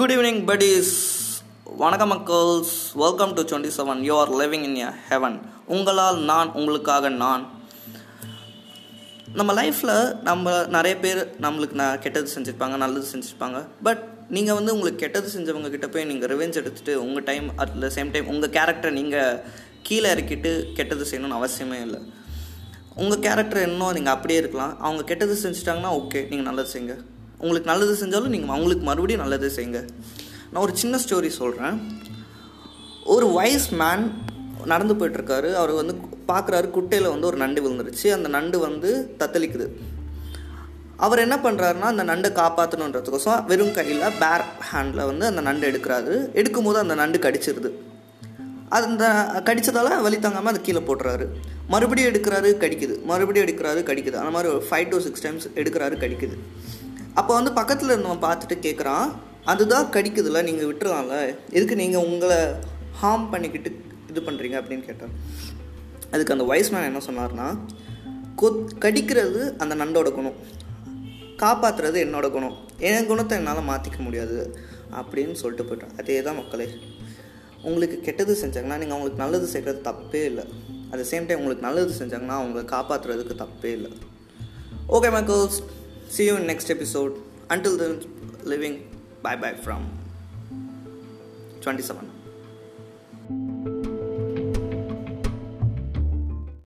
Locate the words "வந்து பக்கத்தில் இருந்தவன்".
57.34-58.24